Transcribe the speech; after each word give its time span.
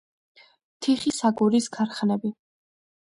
თიხის 0.85 1.19
აგურის 1.31 1.67
ქარხნები. 1.77 2.33